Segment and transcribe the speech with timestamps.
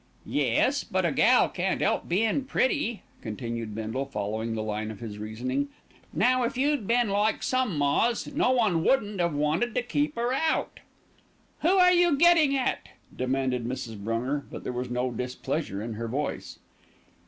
[0.25, 5.19] "Yes; but a gal can't 'elp bein' pretty," continued Bindle, following the line of his
[5.19, 5.67] reasoning.
[6.11, 10.33] "Now, if you'd been like some ma's, no one wouldn't 'ave wanted to keep 'er
[10.33, 10.79] out."
[11.59, 13.95] "Who are you getting at?" demanded Mrs.
[13.95, 16.57] Brunger; but there was no displeasure in her voice.